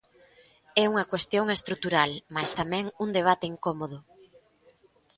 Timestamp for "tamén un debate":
2.59-3.45